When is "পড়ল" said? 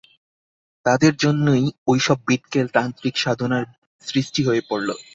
4.69-4.89